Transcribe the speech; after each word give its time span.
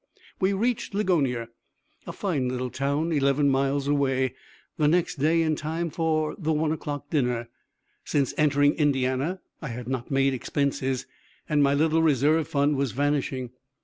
We 0.39 0.51
reached 0.51 0.95
Ligonier, 0.95 1.49
a 2.07 2.11
fine 2.11 2.49
little 2.49 2.71
town 2.71 3.11
eleven 3.11 3.49
miles 3.49 3.87
away, 3.87 4.33
the 4.77 4.87
next 4.87 5.17
day 5.19 5.43
in 5.43 5.55
time 5.55 5.91
for 5.91 6.31
one 6.39 6.71
o'clock 6.71 7.11
dinner. 7.11 7.49
Since 8.03 8.33
entering 8.35 8.73
Indiana 8.73 9.41
I 9.61 9.67
had 9.67 9.87
not 9.87 10.09
made 10.09 10.33
expenses; 10.33 11.05
and 11.47 11.61
my 11.61 11.75
little 11.75 12.01
reserve 12.01 12.47
fund 12.47 12.77
was 12.77 12.93
vanishing. 12.93 13.51